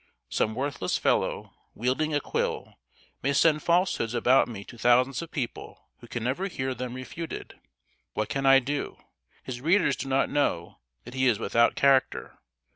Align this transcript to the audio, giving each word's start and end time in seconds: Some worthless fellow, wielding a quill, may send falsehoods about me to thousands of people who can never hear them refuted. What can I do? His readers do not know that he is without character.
Some 0.29 0.55
worthless 0.55 0.97
fellow, 0.97 1.53
wielding 1.75 2.11
a 2.15 2.19
quill, 2.19 2.73
may 3.21 3.33
send 3.33 3.61
falsehoods 3.61 4.15
about 4.15 4.47
me 4.47 4.63
to 4.63 4.75
thousands 4.75 5.21
of 5.21 5.29
people 5.29 5.89
who 5.99 6.07
can 6.07 6.23
never 6.23 6.47
hear 6.47 6.73
them 6.73 6.95
refuted. 6.95 7.59
What 8.15 8.27
can 8.27 8.47
I 8.47 8.57
do? 8.57 8.97
His 9.43 9.61
readers 9.61 9.95
do 9.95 10.07
not 10.09 10.27
know 10.31 10.79
that 11.03 11.13
he 11.13 11.27
is 11.27 11.37
without 11.37 11.75
character. 11.75 12.39